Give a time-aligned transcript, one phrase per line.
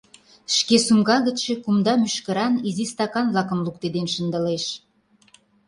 [0.55, 4.65] —Шке сумка гычше кумда мӱшкыран изи стакан-влакым луктеден шындылеш.